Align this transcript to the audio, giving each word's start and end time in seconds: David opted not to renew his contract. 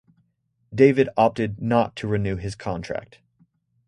David 0.73 1.09
opted 1.15 1.61
not 1.61 1.95
to 1.97 2.07
renew 2.07 2.35
his 2.35 2.55
contract. 2.55 3.19